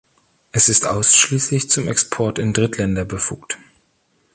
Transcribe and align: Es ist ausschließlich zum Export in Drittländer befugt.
Es 0.51 0.67
ist 0.67 0.87
ausschließlich 0.87 1.69
zum 1.69 1.87
Export 1.87 2.39
in 2.39 2.53
Drittländer 2.53 3.05
befugt. 3.05 3.59